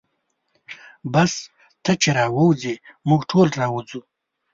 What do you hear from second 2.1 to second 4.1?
راووځې موږ ټول راوځو.